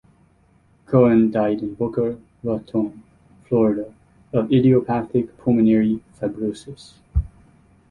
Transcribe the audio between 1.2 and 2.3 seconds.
died in Boca